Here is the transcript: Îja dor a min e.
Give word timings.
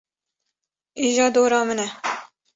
Îja 1.03 1.27
dor 1.33 1.51
a 1.59 1.61
min 1.67 1.79
e. 1.85 1.87